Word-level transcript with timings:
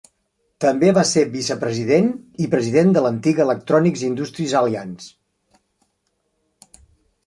També 0.63 0.87
va 0.97 1.03
ser 1.09 1.23
vicepresident 1.35 2.09
i 2.45 2.49
president 2.55 2.91
de 2.97 3.05
l'antiga 3.09 3.47
Electronics 3.49 4.09
Industries 4.11 4.59
Alliance. 4.65 5.17